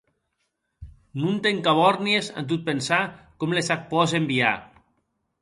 Non 1.23 1.37
t'encabòrnies 1.43 2.31
en 2.43 2.49
tot 2.53 2.65
pensar 2.71 2.99
com 3.45 3.55
les 3.59 3.71
ac 3.77 3.87
pòs 3.95 4.19
enviar. 4.23 4.57